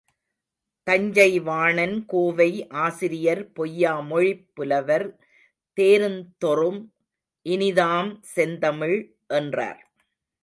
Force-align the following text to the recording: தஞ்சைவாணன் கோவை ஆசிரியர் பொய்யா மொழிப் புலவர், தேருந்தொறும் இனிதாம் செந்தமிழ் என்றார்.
தஞ்சைவாணன் 0.87 2.05
கோவை 2.05 2.47
ஆசிரியர் 2.77 3.51
பொய்யா 3.53 3.99
மொழிப் 3.99 4.47
புலவர், 4.53 5.05
தேருந்தொறும் 5.77 6.81
இனிதாம் 7.45 8.11
செந்தமிழ் 8.35 8.97
என்றார். 9.27 9.81